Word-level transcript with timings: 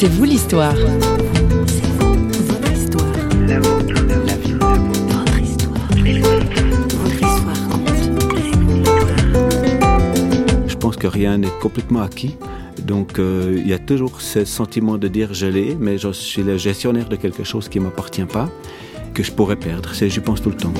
C'est 0.00 0.06
vous 0.06 0.22
l'histoire. 0.22 0.76
Je 10.68 10.76
pense 10.76 10.96
que 10.96 11.08
rien 11.08 11.38
n'est 11.38 11.48
complètement 11.60 12.02
acquis. 12.02 12.36
Donc 12.80 13.18
euh, 13.18 13.56
il 13.58 13.66
y 13.66 13.72
a 13.72 13.80
toujours 13.80 14.20
ce 14.20 14.44
sentiment 14.44 14.98
de 14.98 15.08
dire 15.08 15.34
je 15.34 15.46
l'ai, 15.46 15.74
mais 15.74 15.98
je 15.98 16.12
suis 16.12 16.44
le 16.44 16.56
gestionnaire 16.58 17.08
de 17.08 17.16
quelque 17.16 17.42
chose 17.42 17.68
qui 17.68 17.80
ne 17.80 17.86
m'appartient 17.86 18.22
pas, 18.22 18.48
que 19.14 19.24
je 19.24 19.32
pourrais 19.32 19.56
perdre. 19.56 19.90
C'est, 19.94 20.08
j'y 20.08 20.20
pense 20.20 20.40
tout 20.40 20.50
le 20.50 20.56
temps. 20.56 20.74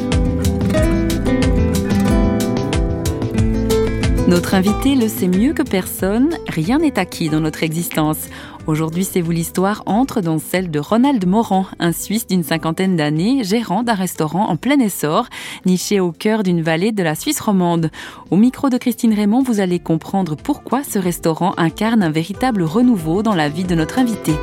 Notre 4.29 4.53
invité 4.53 4.95
le 4.95 5.09
sait 5.09 5.27
mieux 5.27 5.55
que 5.55 5.63
personne, 5.63 6.37
rien 6.49 6.81
n'est 6.81 6.99
acquis 6.99 7.31
dans 7.31 7.41
notre 7.41 7.63
existence. 7.63 8.29
Aujourd'hui, 8.67 9.05
C'est 9.05 9.23
vous 9.23 9.31
l'histoire 9.31 9.83
entre 9.87 10.21
dans 10.21 10.39
celle 10.39 10.71
de 10.71 10.79
Ronald 10.79 11.27
Morand, 11.27 11.65
un 11.79 11.93
Suisse 11.93 12.27
d'une 12.27 12.43
cinquantaine 12.43 12.95
d'années, 12.95 13.43
gérant 13.43 13.83
d'un 13.83 13.95
restaurant 13.95 14.51
en 14.51 14.57
plein 14.57 14.81
essor, 14.81 15.29
niché 15.65 15.99
au 15.99 16.13
cœur 16.13 16.43
d'une 16.43 16.61
vallée 16.61 16.93
de 16.93 17.03
la 17.03 17.15
Suisse 17.15 17.41
romande. 17.41 17.91
Au 18.31 18.37
micro 18.37 18.69
de 18.69 18.77
Christine 18.77 19.15
Raymond, 19.15 19.43
vous 19.43 19.61
allez 19.61 19.79
comprendre 19.79 20.37
pourquoi 20.37 20.85
ce 20.85 20.99
restaurant 20.99 21.55
incarne 21.57 22.03
un 22.03 22.11
véritable 22.11 22.65
renouveau 22.65 23.23
dans 23.23 23.35
la 23.35 23.49
vie 23.49 23.65
de 23.65 23.75
notre 23.75 23.99
invité. 23.99 24.35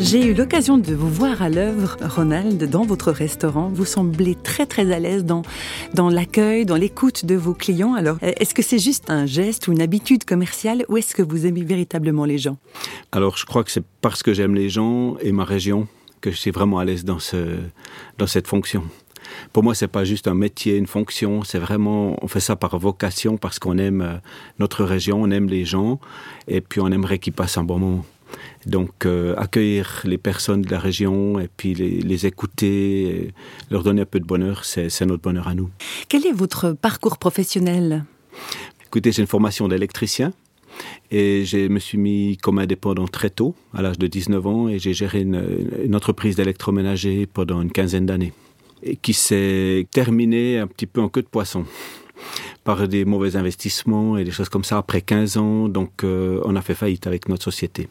J'ai 0.00 0.24
eu 0.24 0.32
l'occasion 0.32 0.78
de 0.78 0.94
vous 0.94 1.08
voir 1.08 1.42
à 1.42 1.48
l'œuvre, 1.48 1.96
Ronald, 2.00 2.70
dans 2.70 2.84
votre 2.84 3.10
restaurant. 3.10 3.68
Vous 3.68 3.84
semblez 3.84 4.36
très 4.36 4.64
très 4.64 4.92
à 4.92 4.98
l'aise 5.00 5.24
dans, 5.24 5.42
dans 5.94 6.08
l'accueil, 6.08 6.64
dans 6.64 6.76
l'écoute 6.76 7.24
de 7.24 7.34
vos 7.34 7.52
clients. 7.52 7.94
Alors, 7.94 8.16
est-ce 8.22 8.54
que 8.54 8.62
c'est 8.62 8.78
juste 8.78 9.10
un 9.10 9.26
geste 9.26 9.66
ou 9.66 9.72
une 9.72 9.82
habitude 9.82 10.24
commerciale 10.24 10.84
ou 10.88 10.96
est-ce 10.96 11.14
que 11.14 11.22
vous 11.22 11.46
aimez 11.46 11.64
véritablement 11.64 12.24
les 12.24 12.38
gens? 12.38 12.58
Alors, 13.10 13.36
je 13.36 13.44
crois 13.44 13.64
que 13.64 13.72
c'est 13.72 13.84
parce 14.00 14.22
que 14.22 14.32
j'aime 14.32 14.54
les 14.54 14.68
gens 14.68 15.16
et 15.20 15.32
ma 15.32 15.44
région 15.44 15.88
que 16.20 16.30
je 16.30 16.36
suis 16.36 16.52
vraiment 16.52 16.78
à 16.78 16.84
l'aise 16.84 17.04
dans, 17.04 17.18
ce, 17.18 17.56
dans 18.18 18.26
cette 18.26 18.46
fonction. 18.46 18.84
Pour 19.52 19.62
moi, 19.62 19.74
c'est 19.74 19.88
pas 19.88 20.04
juste 20.04 20.28
un 20.28 20.34
métier, 20.34 20.76
une 20.76 20.86
fonction. 20.86 21.42
C'est 21.42 21.58
vraiment, 21.58 22.16
on 22.22 22.28
fait 22.28 22.40
ça 22.40 22.56
par 22.56 22.78
vocation 22.78 23.36
parce 23.36 23.58
qu'on 23.58 23.76
aime 23.78 24.00
euh, 24.00 24.14
notre 24.58 24.84
région, 24.84 25.20
on 25.22 25.30
aime 25.30 25.48
les 25.48 25.64
gens, 25.64 25.98
et 26.46 26.60
puis 26.60 26.80
on 26.80 26.88
aimerait 26.88 27.18
qu'ils 27.18 27.32
passent 27.32 27.58
un 27.58 27.64
bon 27.64 27.78
moment. 27.78 28.04
Donc 28.66 29.06
euh, 29.06 29.34
accueillir 29.36 30.02
les 30.04 30.18
personnes 30.18 30.62
de 30.62 30.70
la 30.70 30.78
région 30.78 31.40
et 31.40 31.48
puis 31.48 31.74
les, 31.74 32.26
écouter, 32.26 33.32
leur 33.70 33.82
donner 33.82 34.02
un 34.02 34.06
peu 34.06 34.20
de 34.20 34.26
bonheur, 34.26 34.64
c'est 34.64 35.06
notre 35.06 35.22
bonheur 35.22 35.48
à 35.48 35.54
nous. 35.54 35.70
Quel 36.08 36.26
est 36.26 36.32
votre 36.32 36.72
parcours 36.72 37.18
professionnel? 37.18 38.04
Écoutez, 38.86 39.12
j'ai 39.12 39.22
une 39.22 39.28
formation 39.28 39.68
d'électricien. 39.68 40.32
Et 41.10 41.44
je 41.44 41.68
me 41.68 41.78
suis 41.78 41.98
mis 41.98 42.36
comme 42.36 42.58
indépendant 42.58 43.08
très 43.08 43.30
tôt, 43.30 43.54
à 43.74 43.82
l'âge 43.82 43.98
de 43.98 44.06
19 44.06 44.46
ans, 44.46 44.68
et 44.68 44.78
j'ai 44.78 44.94
géré 44.94 45.22
une, 45.22 45.94
entreprise 45.94 46.36
d'électroménager 46.36 47.26
pendant 47.26 47.60
une 47.62 47.72
quinzaine 47.72 48.06
d'années, 48.06 48.32
qui 49.02 49.12
s'est 49.12 49.86
terminée 49.90 50.58
un 50.58 50.66
petit 50.66 50.86
peu 50.86 51.00
en 51.00 51.08
queue 51.08 51.22
de 51.22 51.28
poisson 51.28 51.64
par 52.64 52.86
des 52.88 53.04
mauvais 53.04 53.36
investissements 53.36 54.18
et 54.18 54.24
des 54.24 54.30
choses 54.30 54.48
comme 54.48 54.64
ça 54.64 54.78
après 54.78 55.00
15 55.00 55.36
ans. 55.38 55.68
Donc, 55.68 56.04
euh, 56.04 56.40
on 56.44 56.56
a 56.56 56.62
fait 56.62 56.74
faillite 56.74 57.06
avec 57.06 57.28
notre 57.28 57.44
société. 57.44 57.88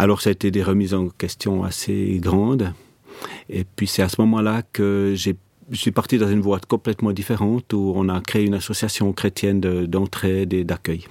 Alors 0.00 0.22
ça 0.22 0.30
a 0.30 0.32
été 0.32 0.50
des 0.50 0.62
remises 0.62 0.94
en 0.94 1.10
question 1.10 1.62
assez 1.62 2.16
grandes. 2.22 2.72
Et 3.50 3.64
puis 3.64 3.86
c'est 3.86 4.00
à 4.00 4.08
ce 4.08 4.18
moment-là 4.22 4.62
que 4.62 5.12
j'ai 5.14 5.36
je 5.70 5.76
suis 5.76 5.90
parti 5.92 6.18
dans 6.18 6.28
une 6.28 6.40
voie 6.40 6.58
complètement 6.66 7.12
différente 7.12 7.72
où 7.72 7.92
on 7.94 8.08
a 8.08 8.20
créé 8.20 8.44
une 8.44 8.54
association 8.54 9.12
chrétienne 9.12 9.60
d'entraide 9.60 10.52
et 10.52 10.64
d'accueil. 10.64 11.04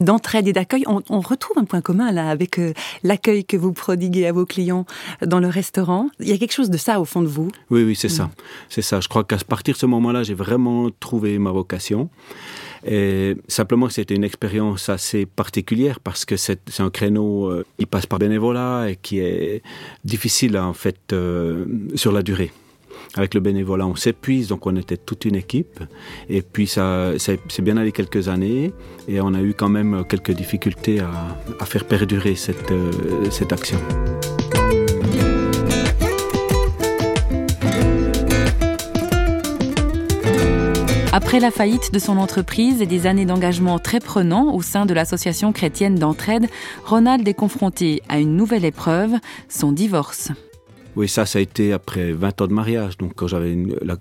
D'entraide 0.00 0.48
et 0.48 0.52
d'accueil, 0.52 0.84
on, 0.86 1.20
retrouve 1.20 1.58
un 1.58 1.64
point 1.64 1.82
commun 1.82 2.10
là 2.10 2.30
avec 2.30 2.58
euh, 2.58 2.72
l'accueil 3.02 3.44
que 3.44 3.56
vous 3.56 3.72
prodiguez 3.72 4.26
à 4.26 4.32
vos 4.32 4.46
clients 4.46 4.86
dans 5.24 5.40
le 5.40 5.48
restaurant. 5.48 6.08
Il 6.18 6.28
y 6.28 6.32
a 6.32 6.38
quelque 6.38 6.54
chose 6.54 6.70
de 6.70 6.78
ça 6.78 7.00
au 7.00 7.04
fond 7.04 7.20
de 7.20 7.26
vous. 7.26 7.50
Oui, 7.68 7.84
oui, 7.84 7.94
c'est 7.94 8.08
ça. 8.08 8.24
Mm. 8.24 8.30
C'est 8.70 8.82
ça. 8.82 9.00
Je 9.00 9.08
crois 9.08 9.24
qu'à 9.24 9.36
partir 9.36 9.74
de 9.74 9.78
ce 9.78 9.86
moment-là, 9.86 10.22
j'ai 10.22 10.34
vraiment 10.34 10.88
trouvé 10.98 11.38
ma 11.38 11.50
vocation. 11.50 12.08
Et 12.86 13.36
simplement, 13.46 13.90
c'était 13.90 14.14
une 14.14 14.24
expérience 14.24 14.88
assez 14.88 15.26
particulière 15.26 16.00
parce 16.00 16.24
que 16.24 16.36
c'est 16.36 16.58
un 16.78 16.88
créneau 16.88 17.50
euh, 17.50 17.66
qui 17.78 17.84
passe 17.84 18.06
par 18.06 18.18
bénévolat 18.18 18.86
et 18.88 18.96
qui 18.96 19.18
est 19.18 19.62
difficile 20.04 20.56
en 20.56 20.72
fait 20.72 20.98
euh, 21.12 21.66
sur 21.94 22.12
la 22.12 22.22
durée. 22.22 22.50
Avec 23.16 23.34
le 23.34 23.40
bénévolat, 23.40 23.86
on 23.86 23.96
s'épuise, 23.96 24.48
donc 24.48 24.66
on 24.66 24.76
était 24.76 24.96
toute 24.96 25.24
une 25.24 25.34
équipe. 25.34 25.80
Et 26.28 26.42
puis 26.42 26.66
ça, 26.66 27.12
c'est 27.18 27.62
bien 27.62 27.76
allé 27.76 27.90
quelques 27.90 28.28
années 28.28 28.72
et 29.08 29.20
on 29.20 29.34
a 29.34 29.42
eu 29.42 29.52
quand 29.52 29.68
même 29.68 30.04
quelques 30.08 30.32
difficultés 30.32 31.00
à, 31.00 31.64
faire 31.64 31.84
perdurer 31.84 32.36
cette, 32.36 32.70
euh, 32.70 32.90
cette 33.30 33.52
action. 33.52 33.78
Après 41.12 41.40
la 41.40 41.50
faillite 41.50 41.92
de 41.92 41.98
son 41.98 42.18
entreprise 42.18 42.80
et 42.80 42.86
des 42.86 43.08
années 43.08 43.26
d'engagement 43.26 43.80
très 43.80 43.98
prenants 43.98 44.54
au 44.54 44.62
sein 44.62 44.86
de 44.86 44.94
l'association 44.94 45.52
chrétienne 45.52 45.96
d'entraide, 45.96 46.46
Ronald 46.84 47.26
est 47.26 47.34
confronté 47.34 48.00
à 48.08 48.20
une 48.20 48.36
nouvelle 48.36 48.64
épreuve, 48.64 49.16
son 49.48 49.72
divorce. 49.72 50.30
Oui, 50.96 51.08
ça, 51.08 51.24
ça 51.24 51.38
a 51.38 51.42
été 51.42 51.72
après 51.72 52.12
20 52.12 52.40
ans 52.42 52.46
de 52.48 52.52
mariage, 52.52 52.98
donc 52.98 53.14
quand 53.14 53.28
j'avais 53.28 53.56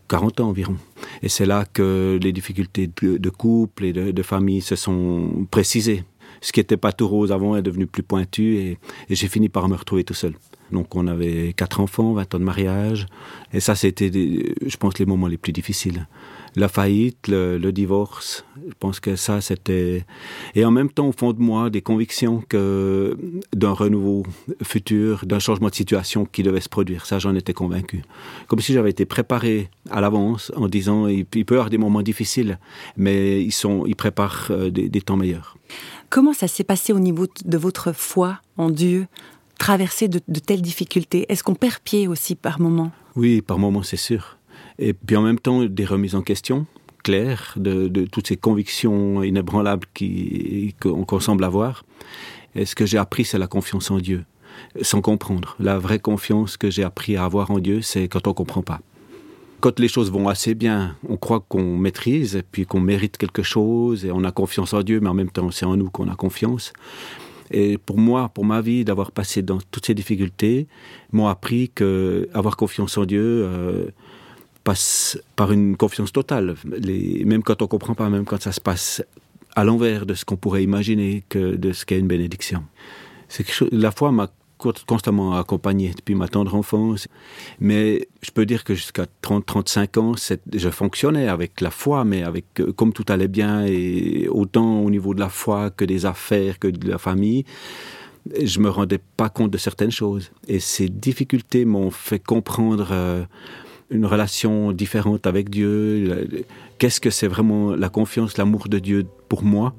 40 0.07 0.39
ans 0.39 0.49
environ. 0.49 0.75
Et 1.21 1.29
c'est 1.29 1.45
là 1.45 1.65
que 1.71 2.17
les 2.21 2.31
difficultés 2.31 2.87
de, 2.87 3.29
couple 3.29 3.85
et 3.85 3.93
de, 3.93 4.23
famille 4.23 4.61
se 4.61 4.75
sont 4.75 5.47
précisées. 5.51 6.03
Ce 6.41 6.51
qui 6.51 6.59
n'était 6.59 6.77
pas 6.77 6.91
tout 6.91 7.07
rose 7.07 7.31
avant 7.31 7.55
est 7.55 7.61
devenu 7.61 7.85
plus 7.85 8.03
pointu 8.03 8.55
et, 8.55 8.77
et 9.09 9.15
j'ai 9.15 9.27
fini 9.27 9.49
par 9.49 9.67
me 9.67 9.75
retrouver 9.75 10.03
tout 10.03 10.13
seul. 10.13 10.33
Donc 10.71 10.95
on 10.95 11.07
avait 11.07 11.53
quatre 11.53 11.79
enfants, 11.79 12.13
20 12.13 12.35
ans 12.35 12.39
de 12.39 12.43
mariage, 12.43 13.07
et 13.53 13.59
ça 13.59 13.75
c'était, 13.75 14.11
je 14.11 14.77
pense, 14.77 14.99
les 14.99 15.05
moments 15.05 15.27
les 15.27 15.37
plus 15.37 15.51
difficiles 15.51 16.07
la 16.55 16.67
faillite, 16.67 17.27
le, 17.27 17.71
divorce. 17.71 18.45
Je 18.67 18.73
pense 18.79 18.99
que 18.99 19.15
ça, 19.15 19.41
c'était... 19.41 20.05
Et 20.55 20.65
en 20.65 20.71
même 20.71 20.89
temps, 20.89 21.07
au 21.07 21.11
fond 21.11 21.33
de 21.33 21.39
moi, 21.39 21.69
des 21.69 21.81
convictions 21.81 22.43
que 22.47 23.17
d'un 23.53 23.71
renouveau 23.71 24.25
futur, 24.63 25.25
d'un 25.25 25.39
changement 25.39 25.69
de 25.69 25.75
situation 25.75 26.25
qui 26.25 26.43
devait 26.43 26.61
se 26.61 26.69
produire. 26.69 27.05
Ça, 27.05 27.19
j'en 27.19 27.35
étais 27.35 27.53
convaincu. 27.53 28.03
Comme 28.47 28.59
si 28.59 28.73
j'avais 28.73 28.89
été 28.89 29.05
préparé 29.05 29.69
à 29.91 30.01
l'avance 30.01 30.51
en 30.55 30.67
disant, 30.67 31.07
il, 31.07 31.25
peut 31.25 31.55
y 31.55 31.57
avoir 31.57 31.69
des 31.69 31.77
moments 31.77 32.01
difficiles, 32.01 32.59
mais 32.97 33.43
ils, 33.43 33.51
sont, 33.51 33.85
ils 33.85 33.95
préparent 33.95 34.47
euh, 34.49 34.69
des, 34.69 35.01
temps 35.01 35.17
meilleurs. 35.17 35.57
Comment 36.09 36.33
ça 36.33 36.47
s'est 36.47 36.63
passé 36.63 36.91
au 36.91 36.99
niveau 36.99 37.27
de 37.45 37.57
votre 37.57 37.93
foi 37.93 38.39
en 38.57 38.69
Dieu 38.69 39.07
traverser 39.59 40.07
de, 40.07 40.19
de 40.27 40.39
telles 40.39 40.61
difficultés? 40.61 41.25
Est-ce 41.29 41.43
qu'on 41.43 41.55
perd 41.55 41.79
pied 41.79 42.07
aussi 42.07 42.35
par 42.35 42.59
moments 42.59 42.91
Oui, 43.15 43.41
par 43.41 43.59
moments, 43.59 43.83
c'est 43.83 43.97
sûr 43.97 44.38
et 44.79 44.93
puis 44.93 45.15
en 45.15 45.21
même 45.21 45.39
temps 45.39 45.63
des 45.63 45.85
remises 45.85 46.15
en 46.15 46.21
question 46.21 46.65
claires 47.03 47.53
de, 47.57 48.05
toutes 48.05 48.27
ces 48.27 48.37
convictions 48.37 49.23
inébranlables 49.23 49.87
qu'on 50.79 51.19
semble 51.19 51.43
avoir. 51.43 51.85
Et 52.55 52.65
ce 52.65 52.75
que 52.75 52.85
j'ai 52.85 52.97
appris, 52.97 53.25
c'est 53.25 53.37
la 53.37 53.47
confiance 53.47 53.91
en 53.91 53.99
Dieu, 53.99 54.25
sans 54.81 55.01
comprendre. 55.01 55.55
La 55.59 55.77
vraie 55.77 55.99
confiance 55.99 56.57
que 56.57 56.69
j'ai 56.69 56.83
appris 56.83 57.15
à 57.15 57.25
avoir 57.25 57.51
en 57.51 57.59
Dieu, 57.59 57.81
c'est 57.81 58.07
quand 58.07 58.27
on 58.27 58.31
ne 58.31 58.35
comprend 58.35 58.63
pas. 58.63 58.81
Quand 59.59 59.79
les 59.79 59.89
choses 59.89 60.11
vont 60.11 60.29
assez 60.29 60.55
bien, 60.55 60.95
on 61.07 61.17
croit 61.17 61.41
qu'on 61.41 61.77
maîtrise 61.77 62.37
et 62.37 62.43
puis 62.43 62.65
qu'on 62.65 62.79
mérite 62.79 63.17
quelque 63.17 63.43
chose 63.43 64.05
et 64.05 64.11
on 64.11 64.23
a 64.23 64.31
confiance 64.31 64.73
en 64.73 64.81
Dieu, 64.83 64.99
mais 65.01 65.09
en 65.09 65.13
même 65.13 65.29
temps, 65.29 65.51
c'est 65.51 65.65
en 65.65 65.75
nous 65.75 65.89
qu'on 65.89 66.07
a 66.09 66.15
confiance. 66.15 66.71
Et 67.51 67.77
pour 67.77 67.97
moi, 67.97 68.29
pour 68.29 68.45
ma 68.45 68.61
vie, 68.61 68.85
d'avoir 68.85 69.11
passé 69.11 69.41
dans 69.41 69.57
toutes 69.71 69.85
ces 69.85 69.95
difficultés, 69.95 70.67
m'ont 71.11 71.27
appris 71.27 71.69
que 71.69 72.29
avoir 72.33 72.55
confiance 72.55 72.97
en 72.97 73.05
Dieu, 73.05 73.21
euh, 73.43 73.87
par 75.35 75.51
une 75.51 75.77
confiance 75.77 76.11
totale. 76.11 76.55
Même 77.25 77.43
quand 77.43 77.61
on 77.61 77.67
comprend 77.67 77.95
pas, 77.95 78.09
même 78.09 78.25
quand 78.25 78.41
ça 78.41 78.51
se 78.51 78.61
passe 78.61 79.03
à 79.55 79.63
l'envers 79.63 80.05
de 80.05 80.13
ce 80.13 80.25
qu'on 80.25 80.37
pourrait 80.37 80.63
imaginer 80.63 81.23
que 81.29 81.55
de 81.55 81.73
ce 81.73 81.85
qu'est 81.85 81.99
une 81.99 82.07
bénédiction. 82.07 82.63
La 83.71 83.91
foi 83.91 84.11
m'a 84.11 84.29
constamment 84.85 85.37
accompagné 85.37 85.93
depuis 85.95 86.15
ma 86.15 86.27
tendre 86.27 86.53
enfance. 86.55 87.07
Mais 87.59 88.07
je 88.21 88.31
peux 88.31 88.45
dire 88.45 88.63
que 88.63 88.75
jusqu'à 88.75 89.05
30-35 89.23 89.99
ans, 89.99 90.13
je 90.53 90.69
fonctionnais 90.69 91.27
avec 91.27 91.61
la 91.61 91.71
foi, 91.71 92.03
mais 92.03 92.23
avec 92.23 92.45
comme 92.75 92.91
tout 92.91 93.05
allait 93.07 93.29
bien, 93.29 93.65
et 93.65 94.27
autant 94.29 94.81
au 94.81 94.89
niveau 94.89 95.13
de 95.13 95.19
la 95.19 95.29
foi 95.29 95.69
que 95.69 95.85
des 95.85 96.05
affaires, 96.05 96.59
que 96.59 96.67
de 96.67 96.89
la 96.89 96.97
famille, 96.97 97.45
je 98.43 98.59
me 98.59 98.69
rendais 98.69 98.99
pas 99.17 99.29
compte 99.29 99.51
de 99.51 99.57
certaines 99.57 99.91
choses. 99.91 100.31
Et 100.47 100.59
ces 100.59 100.89
difficultés 100.89 101.65
m'ont 101.65 101.91
fait 101.91 102.19
comprendre... 102.19 102.89
Euh, 102.91 103.23
une 103.91 104.05
relation 104.05 104.71
différente 104.71 105.27
avec 105.27 105.49
Dieu. 105.49 106.45
Qu'est-ce 106.77 106.99
que 106.99 107.09
c'est 107.09 107.27
vraiment 107.27 107.75
la 107.75 107.89
confiance, 107.89 108.37
l'amour 108.37 108.67
de 108.67 108.79
Dieu 108.79 109.05
pour 109.27 109.43
moi 109.43 109.73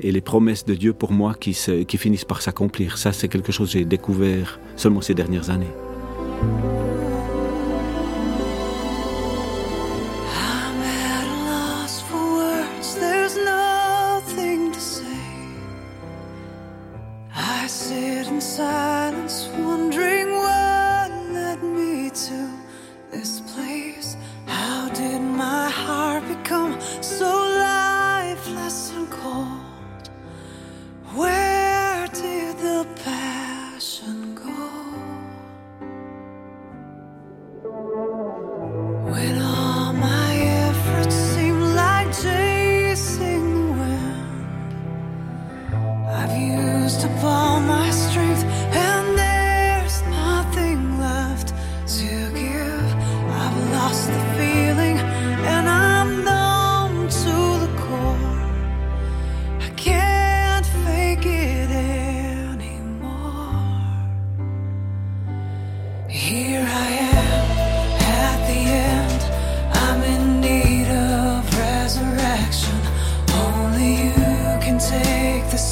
et 0.00 0.12
les 0.12 0.20
promesses 0.20 0.64
de 0.64 0.74
Dieu 0.74 0.92
pour 0.92 1.12
moi 1.12 1.34
qui, 1.34 1.54
finissent 1.54 2.24
par 2.24 2.42
s'accomplir. 2.42 2.98
Ça, 2.98 3.12
c'est 3.12 3.28
quelque 3.28 3.52
chose 3.52 3.72
que 3.72 3.78
j'ai 3.78 3.84
découvert 3.84 4.60
seulement 4.76 5.00
ces 5.00 5.14
dernières 5.14 5.50
années. 5.50 5.66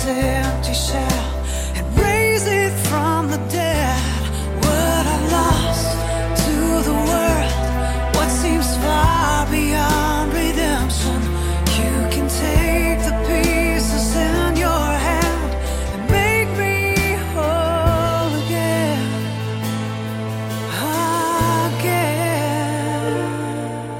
empty 0.05 0.75
shell 0.75 1.35
and 1.75 1.99
raise 1.99 2.47
it 2.47 2.73
from 2.89 3.29
the 3.31 3.39
dead. 3.49 3.66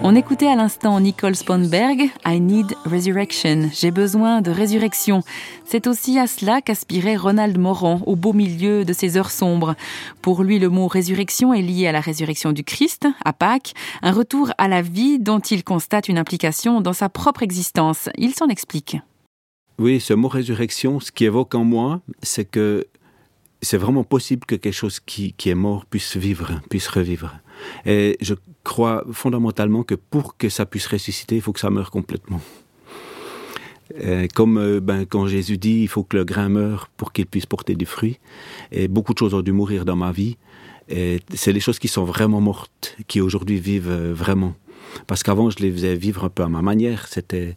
On 0.09 0.15
écoutait 0.15 0.47
à 0.47 0.55
l'instant 0.55 1.01
Nicole 1.01 1.35
Sponberg, 1.35 2.13
I 2.25 2.41
Need 2.41 2.77
Resurrection, 2.85 3.71
J'ai 3.75 3.91
besoin 3.91 4.41
de 4.41 4.53
résurrection. 4.53 5.25
C'est 5.65 5.89
aussi 5.89 6.17
à 6.21 6.29
cela 6.29 6.61
qu'aspirait 6.61 7.17
Ronald 7.17 7.59
Moran 7.59 8.01
au 8.07 8.15
beau 8.15 8.33
milieu 8.33 8.85
de 8.85 8.93
ces 8.93 9.17
heures 9.17 9.33
sombres. 9.33 9.75
Pour 10.23 10.45
lui, 10.45 10.61
le 10.61 10.69
mot 10.69 10.87
résurrection 10.87 11.53
est 11.53 11.61
lié 11.61 11.89
à 11.89 11.93
la 11.93 11.99
résurrection 11.99 12.53
du 12.53 12.63
Christ, 12.63 13.09
à 13.25 13.33
Pâques, 13.33 13.75
un 14.01 14.13
retour 14.13 14.53
à 14.59 14.69
la 14.69 14.81
vie 14.81 15.19
dont 15.19 15.41
il 15.41 15.65
constate 15.65 16.09
une 16.09 16.19
implication 16.19 16.81
dans 16.81 16.93
sa 16.93 17.09
propre 17.09 17.43
existence. 17.43 18.09
Il 18.17 18.33
s'en 18.33 18.47
explique. 18.47 18.99
Oui, 19.81 19.99
ce 19.99 20.15
mot 20.15 20.29
résurrection, 20.29 21.01
ce 21.01 21.11
qui 21.11 21.25
évoque 21.25 21.57
en 21.57 21.65
moi, 21.65 22.01
c'est 22.23 22.45
que 22.45 22.87
c'est 23.61 23.77
vraiment 23.77 24.05
possible 24.05 24.47
que 24.47 24.55
quelque 24.55 24.73
chose 24.73 25.01
qui, 25.01 25.33
qui, 25.33 25.51
est 25.51 25.57
mort 25.57 25.85
puisse 25.85 26.17
vivre, 26.17 26.61
puisse 26.71 26.87
revivre. 26.87 27.41
Et 27.85 28.17
je 28.21 28.35
crois 28.65 29.05
fondamentalement 29.13 29.83
que 29.83 29.95
pour 29.95 30.37
que 30.37 30.49
ça 30.49 30.67
puisse 30.67 30.87
ressusciter, 30.87 31.37
il 31.37 31.43
faut 31.43 31.53
que 31.53 31.61
ça 31.61 31.71
meure 31.71 31.91
complètement. 31.91 32.41
Comme 34.35 34.59
euh, 34.59 34.81
ben, 34.81 35.07
quand 35.07 35.27
Jésus 35.27 35.59
dit, 35.59 35.83
il 35.83 35.89
faut 35.89 36.03
que 36.03 36.17
le 36.17 36.25
grain 36.25 36.49
meure 36.49 36.89
pour 36.97 37.13
qu'il 37.13 37.27
puisse 37.27 37.47
porter 37.47 37.77
du 37.77 37.87
fruit. 37.87 38.19
Et 38.73 38.89
beaucoup 38.89 39.15
de 39.15 39.19
choses 39.19 39.33
ont 39.33 39.43
dû 39.43 39.53
mourir 39.53 39.85
dans 39.85 39.97
ma 39.97 40.13
vie. 40.13 40.37
Et 40.89 41.21
c'est 41.35 41.53
les 41.53 41.61
choses 41.61 41.79
qui 41.79 41.89
sont 41.89 42.05
vraiment 42.05 42.41
mortes, 42.41 42.97
qui 43.07 43.21
aujourd'hui 43.21 43.59
vivent 43.59 43.91
euh, 43.91 44.13
vraiment. 44.13 44.55
Parce 45.07 45.23
qu'avant, 45.23 45.51
je 45.51 45.59
les 45.59 45.71
faisais 45.71 45.97
vivre 45.97 46.25
un 46.25 46.29
peu 46.29 46.43
à 46.43 46.49
ma 46.49 46.63
manière. 46.63 47.07
C'était, 47.09 47.57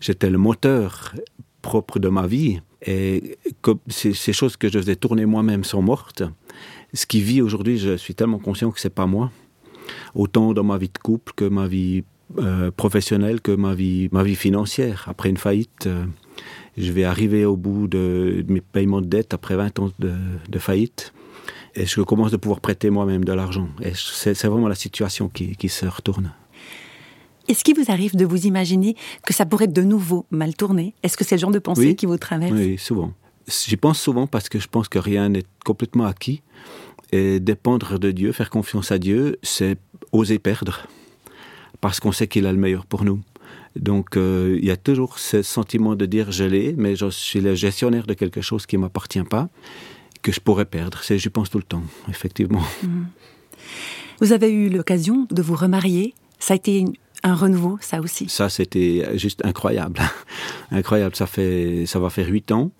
j'étais 0.00 0.30
le 0.30 0.38
moteur 0.38 1.14
propre 1.62 1.98
de 1.98 2.08
ma 2.08 2.26
vie. 2.26 2.60
Et 2.86 3.38
ces 3.88 4.32
choses 4.32 4.56
que 4.56 4.68
je 4.68 4.78
faisais 4.78 4.96
tourner 4.96 5.24
moi-même 5.26 5.64
sont 5.64 5.82
mortes, 5.82 6.22
ce 6.92 7.06
qui 7.06 7.20
vit 7.20 7.40
aujourd'hui, 7.40 7.78
je 7.78 7.96
suis 7.96 8.14
tellement 8.14 8.38
conscient 8.38 8.70
que 8.70 8.80
c'est 8.80 8.94
pas 8.94 9.06
moi. 9.06 9.30
Autant 10.14 10.52
dans 10.52 10.64
ma 10.64 10.78
vie 10.78 10.88
de 10.88 10.98
couple 10.98 11.32
que 11.34 11.44
ma 11.44 11.66
vie 11.66 12.04
euh, 12.38 12.70
professionnelle, 12.70 13.40
que 13.40 13.52
ma 13.52 13.74
vie, 13.74 14.08
ma 14.12 14.22
vie 14.22 14.36
financière. 14.36 15.06
Après 15.08 15.28
une 15.28 15.36
faillite, 15.36 15.86
euh, 15.86 16.04
je 16.76 16.92
vais 16.92 17.04
arriver 17.04 17.44
au 17.44 17.56
bout 17.56 17.88
de, 17.88 18.44
mes 18.48 18.60
paiements 18.60 19.00
de 19.00 19.06
dette 19.06 19.34
après 19.34 19.56
20 19.56 19.78
ans 19.78 19.90
de, 19.98 20.58
faillite. 20.58 21.12
Et 21.74 21.86
je 21.86 22.00
commence 22.02 22.30
de 22.30 22.36
pouvoir 22.36 22.60
prêter 22.60 22.90
moi-même 22.90 23.24
de 23.24 23.32
l'argent. 23.32 23.68
Et 23.82 23.92
c'est 23.94 24.46
vraiment 24.46 24.68
la 24.68 24.76
situation 24.76 25.28
qui 25.28 25.68
se 25.68 25.86
retourne. 25.86 26.32
Est-ce 27.48 27.64
qu'il 27.64 27.76
vous 27.76 27.90
arrive 27.90 28.16
de 28.16 28.24
vous 28.24 28.46
imaginer 28.46 28.96
que 29.26 29.34
ça 29.34 29.44
pourrait 29.44 29.66
de 29.66 29.82
nouveau 29.82 30.26
mal 30.30 30.54
tourner 30.54 30.94
Est-ce 31.02 31.16
que 31.16 31.24
c'est 31.24 31.36
le 31.36 31.40
genre 31.40 31.50
de 31.50 31.58
pensée 31.58 31.94
qui 31.94 32.06
vous 32.06 32.16
traverse? 32.16 32.52
Oui, 32.52 32.78
souvent. 32.78 33.12
J'y 33.46 33.76
pense 33.76 34.00
souvent 34.00 34.26
parce 34.26 34.48
que 34.48 34.58
je 34.58 34.68
pense 34.68 34.88
que 34.88 34.98
rien 34.98 35.28
n'est 35.28 35.44
complètement 35.64 36.06
acquis. 36.06 36.42
Et 37.12 37.38
dépendre 37.40 37.98
de 37.98 38.10
Dieu, 38.10 38.32
faire 38.32 38.50
confiance 38.50 38.90
à 38.90 38.98
Dieu, 38.98 39.38
c'est 39.42 39.76
oser 40.12 40.38
perdre. 40.38 40.86
Parce 41.80 42.00
qu'on 42.00 42.12
sait 42.12 42.26
qu'il 42.26 42.46
a 42.46 42.52
le 42.52 42.58
meilleur 42.58 42.86
pour 42.86 43.04
nous. 43.04 43.20
Donc 43.76 44.16
euh, 44.16 44.56
il 44.58 44.64
y 44.64 44.70
a 44.70 44.76
toujours 44.76 45.18
ce 45.18 45.42
sentiment 45.42 45.96
de 45.96 46.06
dire 46.06 46.32
je 46.32 46.44
l'ai, 46.44 46.74
mais 46.76 46.96
je 46.96 47.10
suis 47.10 47.40
le 47.40 47.54
gestionnaire 47.54 48.06
de 48.06 48.14
quelque 48.14 48.40
chose 48.40 48.66
qui 48.66 48.76
ne 48.76 48.82
m'appartient 48.82 49.22
pas, 49.22 49.48
que 50.22 50.32
je 50.32 50.40
pourrais 50.40 50.64
perdre. 50.64 51.00
J'y 51.06 51.28
pense 51.28 51.50
tout 51.50 51.58
le 51.58 51.64
temps, 51.64 51.82
effectivement. 52.08 52.62
Mmh. 52.82 53.04
Vous 54.20 54.32
avez 54.32 54.50
eu 54.50 54.70
l'occasion 54.70 55.26
de 55.30 55.42
vous 55.42 55.56
remarier. 55.56 56.14
Ça 56.38 56.54
a 56.54 56.56
été 56.56 56.84
un 57.24 57.34
renouveau, 57.34 57.78
ça 57.80 58.00
aussi. 58.00 58.28
Ça, 58.28 58.48
c'était 58.48 59.18
juste 59.18 59.44
incroyable. 59.44 60.00
incroyable. 60.70 61.16
Ça, 61.16 61.26
fait, 61.26 61.84
ça 61.86 61.98
va 61.98 62.10
faire 62.10 62.28
huit 62.28 62.52
ans. 62.52 62.70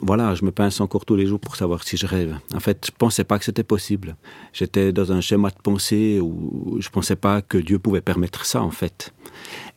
Voilà, 0.00 0.34
je 0.34 0.44
me 0.44 0.50
pince 0.50 0.80
encore 0.80 1.04
tous 1.04 1.16
les 1.16 1.26
jours 1.26 1.40
pour 1.40 1.56
savoir 1.56 1.82
si 1.82 1.96
je 1.96 2.06
rêve. 2.06 2.36
En 2.54 2.60
fait, 2.60 2.86
je 2.86 2.92
pensais 2.96 3.24
pas 3.24 3.38
que 3.38 3.44
c'était 3.44 3.64
possible. 3.64 4.16
J'étais 4.52 4.92
dans 4.92 5.12
un 5.12 5.20
schéma 5.20 5.50
de 5.50 5.60
pensée 5.62 6.20
où 6.20 6.76
je 6.80 6.88
pensais 6.88 7.16
pas 7.16 7.42
que 7.42 7.58
Dieu 7.58 7.78
pouvait 7.78 8.00
permettre 8.00 8.46
ça, 8.46 8.62
en 8.62 8.70
fait. 8.70 9.12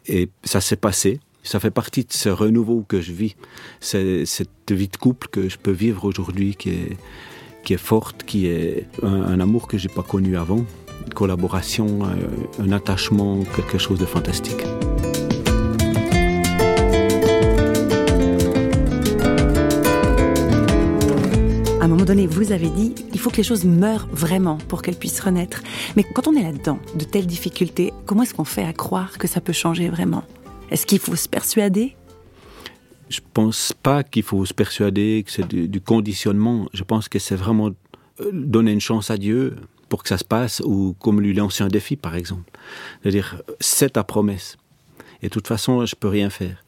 Et 0.07 0.29
ça 0.43 0.61
s'est 0.61 0.75
passé. 0.77 1.19
Ça 1.43 1.59
fait 1.59 1.71
partie 1.71 2.05
de 2.05 2.13
ce 2.13 2.29
renouveau 2.29 2.85
que 2.87 3.01
je 3.01 3.11
vis. 3.11 3.35
Cette 3.79 4.71
vie 4.71 4.87
de 4.87 4.97
couple 4.97 5.27
que 5.27 5.49
je 5.49 5.57
peux 5.57 5.71
vivre 5.71 6.05
aujourd'hui 6.05 6.55
qui 6.55 6.69
est, 6.69 6.97
qui 7.63 7.73
est 7.73 7.77
forte, 7.77 8.23
qui 8.23 8.45
est 8.45 8.87
un, 9.01 9.23
un 9.23 9.39
amour 9.39 9.67
que 9.67 9.77
j'ai 9.77 9.89
pas 9.89 10.03
connu 10.03 10.37
avant 10.37 10.65
une 11.05 11.13
collaboration, 11.13 11.99
euh, 12.03 12.63
un 12.63 12.71
attachement, 12.71 13.43
quelque 13.55 13.77
chose 13.77 13.99
de 13.99 14.05
fantastique. 14.05 14.63
À 21.79 21.85
un 21.85 21.87
moment 21.87 22.05
donné, 22.05 22.27
vous 22.27 22.51
avez 22.51 22.69
dit, 22.69 22.93
il 23.13 23.19
faut 23.19 23.29
que 23.29 23.37
les 23.37 23.43
choses 23.43 23.65
meurent 23.65 24.07
vraiment 24.11 24.57
pour 24.67 24.81
qu'elles 24.81 24.95
puissent 24.95 25.19
renaître. 25.19 25.61
Mais 25.95 26.03
quand 26.03 26.27
on 26.27 26.35
est 26.35 26.43
là-dedans, 26.43 26.79
de 26.95 27.03
telles 27.03 27.27
difficultés, 27.27 27.91
comment 28.05 28.23
est-ce 28.23 28.33
qu'on 28.33 28.45
fait 28.45 28.65
à 28.65 28.73
croire 28.73 29.17
que 29.17 29.27
ça 29.27 29.41
peut 29.41 29.53
changer 29.53 29.89
vraiment? 29.89 30.23
Est-ce 30.69 30.85
qu'il 30.85 30.99
faut 30.99 31.15
se 31.15 31.27
persuader? 31.27 31.95
Je 33.09 33.19
pense 33.33 33.73
pas 33.83 34.03
qu'il 34.03 34.23
faut 34.23 34.45
se 34.45 34.53
persuader 34.53 35.23
que 35.25 35.31
c'est 35.31 35.47
du, 35.47 35.67
du, 35.67 35.81
conditionnement. 35.81 36.67
Je 36.73 36.83
pense 36.83 37.09
que 37.09 37.19
c'est 37.19 37.35
vraiment 37.35 37.71
euh, 38.21 38.29
donner 38.31 38.71
une 38.71 38.79
chance 38.79 39.11
à 39.11 39.17
Dieu, 39.17 39.57
pour 39.91 40.03
que 40.03 40.09
ça 40.09 40.17
se 40.17 40.23
passe, 40.23 40.61
ou 40.61 40.95
comme 40.99 41.19
lui 41.19 41.33
lancer 41.33 41.63
un 41.63 41.67
défi, 41.67 41.97
par 41.97 42.15
exemple. 42.15 42.49
C'est-à-dire, 43.03 43.41
c'est 43.59 43.91
ta 43.91 44.05
promesse. 44.05 44.57
Et 45.21 45.27
de 45.27 45.31
toute 45.31 45.49
façon, 45.49 45.85
je 45.85 45.95
peux 45.95 46.07
rien 46.07 46.29
faire. 46.29 46.63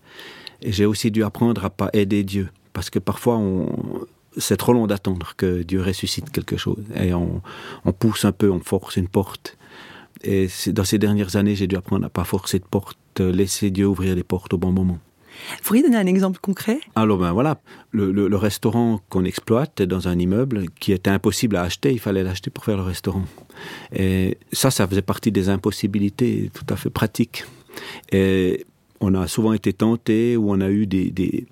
Et 0.62 0.74
j'ai 0.74 0.86
aussi 0.86 1.10
dû 1.10 1.24
apprendre 1.24 1.64
à 1.64 1.70
pas 1.70 1.90
aider 1.94 2.24
Dieu, 2.26 2.50
parce 2.74 2.90
que 2.90 3.00
parfois, 3.00 3.38
on, 3.38 4.06
c'est 4.38 4.58
trop 4.58 4.74
long 4.74 4.88
d'attendre 4.88 5.36
que 5.38 5.64
Dieu 5.64 5.82
ressuscite 5.82 6.32
quelque 6.32 6.58
chose. 6.58 6.84
Et 6.96 7.14
on, 7.14 7.42
on 7.86 7.94
pousse 7.94 8.26
un 8.26 8.34
peu, 8.34 8.52
on 8.52 8.60
force 8.60 8.98
une 8.98 9.08
porte. 9.08 9.58
Et 10.26 10.50
dans 10.68 10.84
ces 10.84 11.00
dernières 11.00 11.38
années, 11.38 11.56
j'ai 11.56 11.68
dû 11.68 11.78
apprendre 11.78 12.06
à 12.06 12.10
pas 12.10 12.26
forcer 12.26 12.60
de 12.60 12.66
porte, 12.66 13.22
laisser 13.22 13.72
Dieu 13.72 13.88
ouvrir 13.88 14.16
les 14.16 14.24
portes 14.24 14.54
au 14.54 14.58
bon 14.58 14.74
moment. 14.74 15.00
Vous 15.58 15.64
pourriez 15.64 15.84
donner 15.84 15.98
un 15.98 16.06
exemple 16.06 16.40
concret? 16.40 16.80
Alors 16.96 17.18
ben 17.18 17.32
voilà, 17.32 17.60
le, 17.92 18.12
le, 18.12 18.38
restaurant 18.38 19.02
qu'on 19.10 19.26
exploite 19.26 19.82
dans 19.82 20.08
un 20.08 20.18
immeuble 20.18 20.66
qui 20.80 20.92
était 20.92 21.10
impossible 21.10 21.56
à 21.56 21.64
acheter, 21.64 21.92
il 21.92 22.00
fallait 22.00 22.24
l'acheter 22.24 22.50
pour 22.50 22.66
faire 22.66 22.78
le 22.78 22.84
restaurant. 22.84 23.24
Et 23.94 24.38
ça, 24.52 24.72
ça 24.72 24.88
faisait 24.88 25.02
partie 25.02 25.32
des 25.32 25.50
impossibilités 25.50 26.52
tout 26.54 26.66
à 26.70 26.76
fait 26.76 26.90
pratiques. 26.90 27.46
Et 28.12 28.66
on 29.00 29.14
a 29.16 29.28
souvent 29.28 29.54
été 29.54 29.74
tenté 29.74 30.38
ou 30.38 30.52
on 30.52 30.62
a 30.62 30.70
eu 30.70 30.88
des 30.88 31.48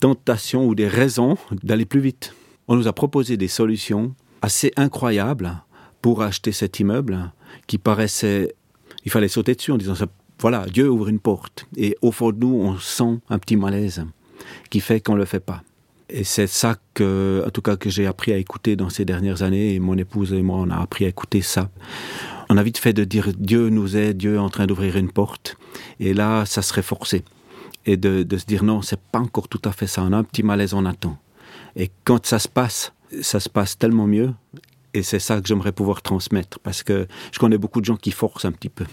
tentations 0.00 0.66
ou 0.66 0.74
des 0.74 0.88
raisons 0.88 1.36
d'aller 1.62 1.84
plus 1.86 2.00
vite. 2.00 2.34
On 2.68 2.76
nous 2.76 2.88
a 2.88 2.92
proposé 2.92 3.36
des 3.36 3.48
solutions 3.48 4.14
assez 4.40 4.72
incroyables 4.76 5.62
pour 6.00 6.22
acheter 6.22 6.52
cet 6.52 6.80
immeuble 6.80 7.32
qui 7.66 7.78
paraissait 7.78 8.54
il 9.04 9.10
fallait 9.10 9.28
sauter 9.28 9.54
dessus 9.54 9.72
en 9.72 9.78
disant 9.78 9.94
ça 9.94 10.06
voilà, 10.42 10.66
Dieu 10.66 10.90
ouvre 10.90 11.08
une 11.08 11.20
porte. 11.20 11.66
Et 11.76 11.96
au 12.02 12.10
fond 12.10 12.32
de 12.32 12.38
nous, 12.38 12.52
on 12.52 12.76
sent 12.76 13.20
un 13.30 13.38
petit 13.38 13.54
malaise 13.54 14.04
qui 14.70 14.80
fait 14.80 15.00
qu'on 15.00 15.12
ne 15.12 15.18
le 15.18 15.24
fait 15.24 15.38
pas. 15.38 15.62
Et 16.10 16.24
c'est 16.24 16.48
ça 16.48 16.74
que, 16.94 17.44
en 17.46 17.50
tout 17.50 17.62
cas, 17.62 17.76
que 17.76 17.88
j'ai 17.88 18.06
appris 18.06 18.32
à 18.32 18.38
écouter 18.38 18.74
dans 18.74 18.90
ces 18.90 19.04
dernières 19.04 19.42
années. 19.44 19.74
Et 19.74 19.78
mon 19.78 19.96
épouse 19.96 20.32
et 20.32 20.42
moi, 20.42 20.58
on 20.58 20.68
a 20.70 20.76
appris 20.76 21.04
à 21.04 21.08
écouter 21.08 21.42
ça. 21.42 21.70
On 22.48 22.56
a 22.56 22.62
vite 22.64 22.78
fait 22.78 22.92
de 22.92 23.04
dire 23.04 23.28
Dieu 23.38 23.68
nous 23.68 23.96
aide, 23.96 24.16
Dieu 24.16 24.34
est 24.34 24.38
en 24.38 24.50
train 24.50 24.66
d'ouvrir 24.66 24.96
une 24.96 25.12
porte. 25.12 25.56
Et 26.00 26.12
là, 26.12 26.44
ça 26.44 26.60
serait 26.60 26.82
forcé. 26.82 27.22
Et 27.86 27.96
de, 27.96 28.24
de 28.24 28.36
se 28.36 28.44
dire 28.44 28.64
non, 28.64 28.82
c'est 28.82 29.00
pas 29.00 29.20
encore 29.20 29.46
tout 29.46 29.62
à 29.64 29.70
fait 29.70 29.86
ça. 29.86 30.02
On 30.02 30.12
a 30.12 30.16
un 30.16 30.24
petit 30.24 30.42
malaise, 30.42 30.74
on 30.74 30.84
attend. 30.86 31.18
Et 31.76 31.92
quand 32.02 32.26
ça 32.26 32.40
se 32.40 32.48
passe, 32.48 32.92
ça 33.20 33.38
se 33.38 33.48
passe 33.48 33.78
tellement 33.78 34.08
mieux. 34.08 34.34
Et 34.92 35.04
c'est 35.04 35.20
ça 35.20 35.40
que 35.40 35.46
j'aimerais 35.46 35.72
pouvoir 35.72 36.02
transmettre. 36.02 36.58
Parce 36.58 36.82
que 36.82 37.06
je 37.30 37.38
connais 37.38 37.58
beaucoup 37.58 37.80
de 37.80 37.86
gens 37.86 37.96
qui 37.96 38.10
forcent 38.10 38.44
un 38.44 38.52
petit 38.52 38.70
peu. 38.70 38.86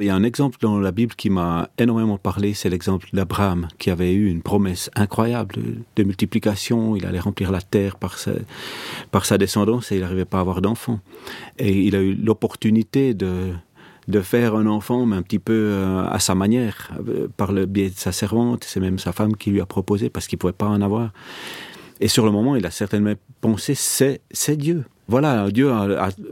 Il 0.00 0.06
y 0.06 0.10
a 0.10 0.14
un 0.14 0.22
exemple 0.22 0.58
dans 0.60 0.78
la 0.78 0.92
Bible 0.92 1.16
qui 1.16 1.28
m'a 1.28 1.70
énormément 1.76 2.18
parlé, 2.18 2.54
c'est 2.54 2.70
l'exemple 2.70 3.08
d'Abraham, 3.12 3.66
qui 3.78 3.90
avait 3.90 4.12
eu 4.12 4.30
une 4.30 4.42
promesse 4.42 4.92
incroyable 4.94 5.56
de 5.96 6.04
multiplication, 6.04 6.94
il 6.94 7.04
allait 7.04 7.18
remplir 7.18 7.50
la 7.50 7.60
terre 7.60 7.96
par 7.96 8.16
sa, 8.16 8.30
par 9.10 9.26
sa 9.26 9.38
descendance 9.38 9.90
et 9.90 9.96
il 9.96 10.02
n'arrivait 10.02 10.24
pas 10.24 10.38
à 10.38 10.42
avoir 10.42 10.62
d'enfant. 10.62 11.00
Et 11.58 11.72
il 11.72 11.96
a 11.96 12.00
eu 12.00 12.14
l'opportunité 12.14 13.12
de, 13.12 13.52
de 14.06 14.20
faire 14.20 14.54
un 14.54 14.66
enfant, 14.66 15.04
mais 15.04 15.16
un 15.16 15.22
petit 15.22 15.40
peu 15.40 15.52
euh, 15.52 16.06
à 16.08 16.20
sa 16.20 16.36
manière, 16.36 16.92
euh, 17.08 17.26
par 17.36 17.50
le 17.50 17.66
biais 17.66 17.90
de 17.90 17.98
sa 17.98 18.12
servante, 18.12 18.62
c'est 18.62 18.78
même 18.78 19.00
sa 19.00 19.10
femme 19.10 19.36
qui 19.36 19.50
lui 19.50 19.60
a 19.60 19.66
proposé 19.66 20.10
parce 20.10 20.28
qu'il 20.28 20.36
ne 20.36 20.40
pouvait 20.42 20.52
pas 20.52 20.68
en 20.68 20.80
avoir. 20.80 21.10
Et 22.00 22.08
sur 22.08 22.24
le 22.24 22.30
moment, 22.30 22.56
il 22.56 22.64
a 22.66 22.70
certainement 22.70 23.14
pensé, 23.40 23.74
c'est 23.74 24.56
Dieu 24.56 24.84
voilà, 25.08 25.50
Dieu 25.50 25.70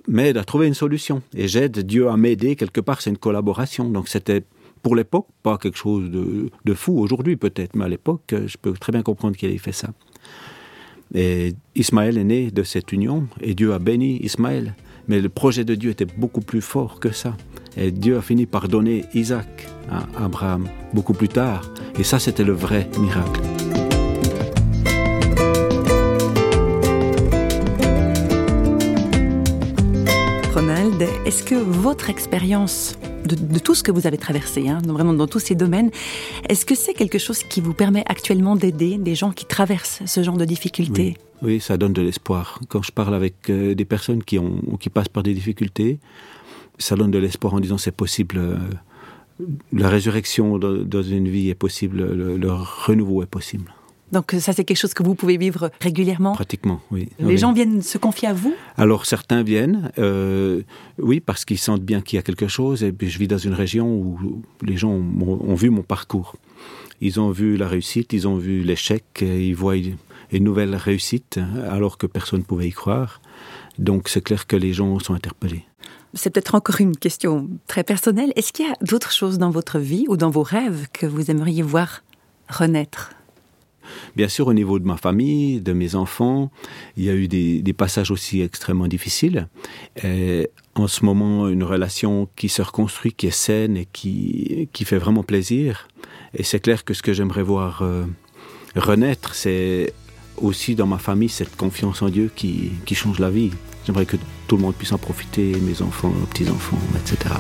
m'aide 0.07 0.37
à 0.37 0.45
trouver 0.45 0.67
une 0.67 0.75
solution. 0.75 1.23
Et 1.35 1.49
j'aide 1.49 1.79
Dieu 1.79 2.09
à 2.09 2.17
m'aider 2.19 2.57
quelque 2.57 2.83
part, 2.83 3.01
c'est 3.01 3.09
une 3.09 3.17
collaboration. 3.17 3.89
Donc 3.89 4.09
c'était 4.09 4.45
Pour 4.83 4.95
l'époque, 4.95 5.27
pas 5.43 5.57
quelque 5.57 5.79
chose 5.79 6.11
de, 6.11 6.51
de 6.65 6.75
fou. 6.75 6.99
Aujourd'hui, 7.01 7.37
peut-être, 7.37 7.75
mais 7.75 7.87
à 7.87 7.89
l'époque, 7.89 8.35
je 8.47 8.57
peux 8.61 8.73
très 8.75 8.93
bien 8.93 9.03
comprendre 9.03 9.35
qu'il 9.35 9.51
ait 9.51 9.59
fait 9.59 9.73
ça. 9.73 9.89
Et 11.15 11.55
Ismaël 11.75 12.19
est 12.19 12.25
né 12.25 12.51
de 12.51 12.63
cette 12.63 12.93
union, 12.93 13.27
et 13.41 13.55
Dieu 13.55 13.73
a 13.73 13.79
béni 13.79 14.19
Ismaël. 14.23 14.75
Mais 15.09 15.21
le 15.21 15.29
projet 15.29 15.65
de 15.65 15.75
Dieu 15.75 15.91
était 15.91 16.05
beaucoup 16.05 16.41
plus 16.41 16.61
fort 16.61 17.01
que 17.01 17.11
ça. 17.11 17.37
Et 17.77 17.91
Dieu 17.91 18.17
a 18.19 18.23
fini 18.23 18.45
par 18.47 18.69
donner 18.69 19.05
Isaac 19.15 19.69
à 19.91 20.07
Abraham 20.25 20.69
beaucoup 20.93 21.15
plus 21.15 21.29
tard. 21.29 21.63
Et 21.99 22.05
ça, 22.05 22.19
c'était 22.19 22.45
le 22.45 22.53
vrai 22.53 22.89
miracle. 23.01 23.41
Est-ce 31.05 31.43
que 31.43 31.55
votre 31.55 32.09
expérience 32.09 32.97
de, 33.27 33.59
tout 33.59 33.75
ce 33.75 33.83
que 33.83 33.91
vous 33.91 34.07
avez 34.07 34.17
traversé, 34.17 34.69
hein, 34.69 34.81
vraiment 34.87 35.13
dans 35.13 35.27
tous 35.27 35.41
ces 35.41 35.55
domaines, 35.55 35.91
est-ce 36.49 36.65
que 36.65 36.75
c'est 36.75 36.95
quelque 36.95 37.19
chose 37.19 37.43
qui 37.43 37.61
vous 37.61 37.75
permet 37.75 38.03
actuellement 38.07 38.57
d'aider 38.57 38.97
des 38.97 39.15
gens 39.15 39.33
qui 39.33 39.45
traversent 39.45 40.01
ce 40.07 40.23
genre 40.23 40.37
de 40.37 40.45
difficultés? 40.45 41.17
Oui. 41.43 41.61
ça 41.61 41.77
donne 41.77 41.93
de 41.93 42.01
l'espoir. 42.01 42.61
Quand 42.69 42.83
je 42.83 42.93
parle 42.93 43.15
avec 43.15 43.51
euh, 43.51 43.75
des 43.75 43.85
personnes 43.85 44.23
qui, 44.23 44.39
ont, 44.39 44.61
qui 44.81 44.89
passent 44.89 45.09
par 45.09 45.23
des 45.23 45.35
difficultés, 45.35 45.99
ça 46.79 46.97
donne 46.97 47.11
de 47.11 47.19
l'espoir 47.19 47.53
en 47.53 47.61
disant 47.61 47.77
c'est 47.77 47.95
possible. 47.95 48.39
Euh, 48.39 48.57
la 49.73 49.91
résurrection 49.91 50.59
dans 50.59 51.03
une 51.03 51.29
vie 51.29 51.51
est 51.51 51.55
possible, 51.55 51.99
le 52.03 52.53
renouveau 52.53 53.23
est 53.23 53.27
possible. 53.27 53.75
Donc 54.13 54.35
ça, 54.39 54.53
c'est 54.53 54.65
quelque 54.65 54.79
chose 54.79 54.95
que 54.95 55.03
vous 55.03 55.15
pouvez 55.15 55.37
vivre 55.37 55.71
régulièrement? 55.81 56.33
Pratiquement, 56.33 56.81
oui. 56.91 57.09
Les 57.19 57.37
gens 57.37 57.53
viennent 57.53 57.83
se 57.83 57.99
confier 57.99 58.29
à 58.29 58.33
vous? 58.33 58.55
Alors 58.77 59.05
certains 59.05 59.43
viennent, 59.43 59.91
euh, 59.99 60.63
oui, 60.99 61.21
parce 61.21 61.45
qu'ils 61.45 61.59
sentent 61.59 61.83
bien 61.83 62.01
qu'il 62.01 62.17
y 62.17 62.21
a 62.21 62.23
quelque 62.23 62.49
chose. 62.49 62.85
Et 62.85 62.93
puis 62.93 63.11
je 63.11 63.19
vis 63.19 63.29
dans 63.29 63.39
une 63.39 63.55
région 63.55 63.93
où 63.93 64.43
les 64.63 64.77
gens 64.77 64.91
ont, 64.91 65.55
vu 65.55 65.71
mon 65.71 65.83
parcours. 65.83 66.37
Ils 67.01 67.21
ont 67.21 67.31
vu 67.31 67.57
la 67.57 67.69
réussite, 67.69 68.13
ils 68.13 68.29
ont 68.29 68.37
vu 68.37 68.63
l'échec, 68.63 69.05
ils 69.21 69.55
voient 69.55 69.77
une 69.77 70.45
nouvelle 70.45 70.75
réussite 70.77 71.39
alors 71.69 71.99
que 71.99 72.07
personne 72.07 72.41
ne 72.41 72.45
pouvait 72.45 72.69
y 72.69 72.73
croire. 72.73 73.21
Donc 73.79 74.09
c'est 74.09 74.23
clair 74.23 74.47
que 74.47 74.57
les 74.57 74.73
gens 74.73 74.99
sont 75.01 75.15
interpellés. 75.15 75.65
C'est 76.15 76.31
peut-être 76.31 76.55
encore 76.55 76.81
une 76.81 76.97
question 76.97 77.49
très 77.67 77.85
personnelle. 77.85 78.33
Est-ce 78.37 78.53
qu'il 78.53 78.67
y 78.67 78.71
a 78.71 78.75
d'autres 78.81 79.13
choses 79.13 79.37
dans 79.37 79.51
votre 79.51 79.79
vie 79.79 80.07
ou 80.09 80.17
dans 80.17 80.31
vos 80.31 80.43
rêves 80.43 80.87
que 80.93 81.07
vous 81.07 81.31
aimeriez 81.31 81.63
voir 81.63 82.03
renaître? 82.49 83.16
Bien 84.17 84.29
sûr, 84.29 84.47
au 84.47 84.55
niveau 84.55 84.79
de 84.79 84.87
ma 84.87 84.97
famille, 84.97 85.61
de 85.61 85.73
mes 85.73 85.95
enfants, 85.95 86.51
il 86.97 87.05
y 87.05 87.11
a 87.11 87.15
eu 87.15 87.29
des, 87.29 87.73
passages 87.77 88.11
aussi 88.11 88.41
extrêmement 88.41 88.89
difficiles. 88.89 89.49
en 90.75 90.89
ce 90.89 91.05
moment, 91.05 91.49
une 91.49 91.65
relation 91.65 92.29
qui 92.37 92.49
se 92.49 92.63
reconstruit, 92.63 93.13
qui 93.13 93.27
est 93.27 93.31
saine 93.31 93.77
et 93.77 93.87
qui, 93.93 94.69
qui 94.73 94.85
fait 94.85 94.99
vraiment 94.99 95.23
plaisir. 95.23 95.89
Et 96.35 96.43
c'est 96.43 96.61
clair 96.61 96.85
que 96.85 96.95
ce 96.95 97.03
que 97.03 97.13
j'aimerais 97.13 97.43
voir 97.43 97.83
euh, 97.83 98.05
renaître, 98.75 99.35
c'est 99.35 99.93
aussi 100.37 100.75
dans 100.75 100.87
ma 100.87 100.99
famille 100.99 101.29
cette 101.29 101.57
confiance 101.57 102.03
en 102.03 102.09
Dieu 102.09 102.31
qui, 102.35 102.73
qui 102.85 102.95
change 102.95 103.19
la 103.19 103.31
vie. 103.31 103.51
J'aimerais 103.87 104.07
que 104.07 104.17
tout 104.49 104.57
le 104.57 104.63
monde 104.63 104.75
puisse 104.75 104.93
en 104.93 104.99
profiter, 104.99 105.57
mes 105.61 105.81
enfants, 105.83 106.11
mes 106.11 106.27
petits-enfants, 106.27 106.79
etc. 107.01 107.35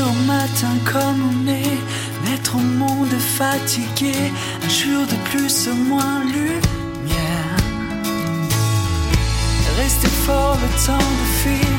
Au 0.00 0.26
matin 0.26 0.76
comme 0.84 1.22
on 1.22 1.48
est 1.48 1.78
Naître 2.30 2.54
au 2.54 2.60
monde 2.60 3.18
fatigué, 3.38 4.14
un 4.64 4.68
jour 4.68 5.04
de 5.04 5.16
plus 5.30 5.68
moins 5.88 6.22
lumière. 6.24 7.56
Rester 9.76 10.12
fort 10.26 10.56
le 10.62 10.68
temps 10.86 11.08
de 11.20 11.26
fuir, 11.40 11.72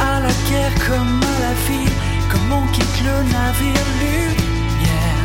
à 0.00 0.20
la 0.20 0.34
guerre 0.50 0.74
comme 0.86 1.20
à 1.22 1.40
la 1.40 1.54
vie, 1.66 1.90
comme 2.30 2.52
on 2.52 2.66
quitte 2.72 3.00
le 3.02 3.16
navire 3.32 3.86
lumière? 4.02 5.24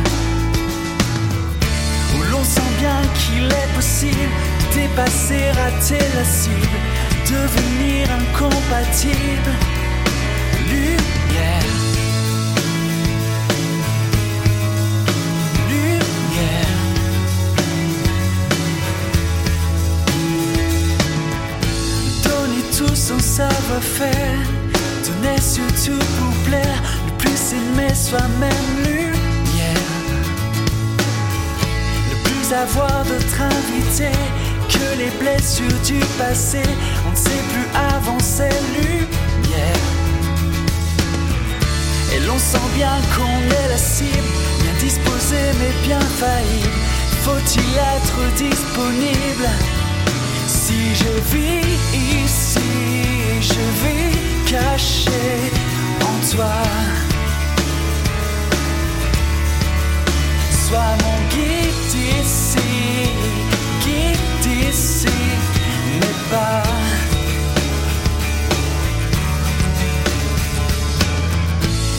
Où 2.16 2.22
l'on 2.32 2.44
sent 2.44 2.72
bien 2.78 3.02
qu'il 3.18 3.44
est 3.44 3.74
possible 3.74 4.34
dépasser, 4.74 5.50
rater 5.50 6.06
la 6.16 6.24
cible, 6.24 6.80
devenir 7.26 8.08
incompatible. 8.12 9.52
Lumière. 10.70 11.89
Son 23.10 23.18
savoir-faire. 23.18 24.46
Tenez 25.04 25.40
surtout 25.40 25.98
pour 26.18 26.34
plaire, 26.48 26.82
le 27.06 27.12
plus 27.18 27.40
aimer 27.58 27.94
soi-même 27.94 28.68
lumière. 28.84 29.90
Le 32.10 32.16
plus 32.24 32.52
avoir 32.52 33.04
d'autres 33.04 33.42
invités 33.56 34.18
que 34.68 34.86
les 35.00 35.10
blessures 35.22 35.80
du 35.84 35.98
passé. 36.18 36.62
On 37.06 37.10
ne 37.10 37.16
sait 37.16 37.44
plus 37.52 37.68
avancer 37.96 38.52
lumière. 38.76 39.84
Et 42.14 42.20
l'on 42.26 42.38
sent 42.38 42.68
bien 42.74 42.96
qu'on 43.14 43.40
est 43.58 43.68
la 43.68 43.78
cible, 43.78 44.30
bien 44.62 44.74
disposé 44.78 45.40
mais 45.58 45.72
bien 45.86 46.00
faillible. 46.20 46.80
Faut-il 47.24 47.70
être 47.96 48.20
disponible? 48.36 49.48
Si 50.46 50.94
je 50.94 51.36
vis 51.36 52.24
ici, 52.24 52.99
je 53.40 53.54
vis 53.82 54.50
caché 54.50 55.52
en 56.02 56.36
toi. 56.36 56.62
Sois 60.50 60.94
mon 61.04 61.18
guide 61.34 61.94
ici, 62.20 62.58
guide 63.84 64.68
ici, 64.68 65.06
mais 66.00 66.16
pas. 66.30 66.62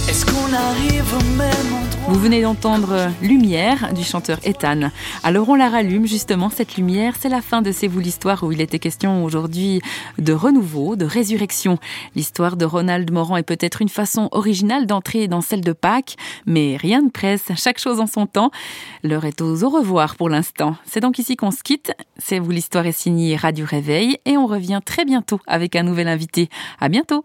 Est-ce 0.09 0.25
qu'on 0.25 0.53
arrive 0.53 1.13
au 1.13 1.23
même? 1.37 1.80
Vous 2.11 2.19
venez 2.19 2.41
d'entendre 2.41 3.09
Lumière 3.21 3.93
du 3.93 4.03
chanteur 4.03 4.37
Ethan. 4.43 4.91
Alors 5.23 5.47
on 5.47 5.55
la 5.55 5.69
rallume 5.69 6.05
justement, 6.05 6.49
cette 6.49 6.75
lumière, 6.75 7.13
c'est 7.17 7.29
la 7.29 7.41
fin 7.41 7.61
de 7.61 7.71
C'est 7.71 7.87
vous 7.87 8.01
l'histoire 8.01 8.43
où 8.43 8.51
il 8.51 8.59
était 8.59 8.79
question 8.79 9.23
aujourd'hui 9.23 9.81
de 10.17 10.33
renouveau, 10.33 10.97
de 10.97 11.05
résurrection. 11.05 11.77
L'histoire 12.17 12.57
de 12.57 12.65
Ronald 12.65 13.09
Morand 13.13 13.37
est 13.37 13.43
peut-être 13.43 13.81
une 13.81 13.87
façon 13.87 14.27
originale 14.33 14.87
d'entrer 14.87 15.29
dans 15.29 15.39
celle 15.39 15.61
de 15.61 15.71
Pâques, 15.71 16.17
mais 16.45 16.75
rien 16.75 17.01
ne 17.01 17.09
presse, 17.09 17.45
chaque 17.55 17.79
chose 17.79 18.01
en 18.01 18.07
son 18.07 18.25
temps. 18.25 18.51
L'heure 19.03 19.23
est 19.23 19.39
aux 19.39 19.63
au 19.63 19.69
revoir 19.69 20.17
pour 20.17 20.27
l'instant. 20.27 20.75
C'est 20.83 20.99
donc 20.99 21.17
ici 21.17 21.37
qu'on 21.37 21.51
se 21.51 21.63
quitte. 21.63 21.93
C'est 22.17 22.39
vous 22.39 22.51
l'histoire 22.51 22.85
est 22.87 22.91
signée 22.91 23.37
Radio 23.37 23.65
Réveil 23.65 24.17
et 24.25 24.35
on 24.35 24.47
revient 24.47 24.81
très 24.85 25.05
bientôt 25.05 25.39
avec 25.47 25.77
un 25.77 25.83
nouvel 25.83 26.09
invité. 26.09 26.49
À 26.81 26.89
bientôt! 26.89 27.23